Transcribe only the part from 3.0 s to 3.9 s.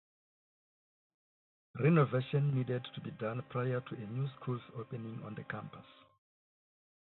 be done prior